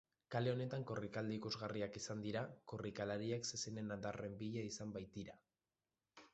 [0.35, 5.41] Kale honetan korrikaldi ikusgarriak izan dira, korrikalariak zezenen adarren bila izan baitira.